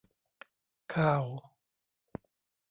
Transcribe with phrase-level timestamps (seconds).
[0.93, 1.25] ข่าว!